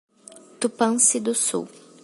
Tupanci 0.59 1.19
do 1.25 1.31
Sul 1.35 1.65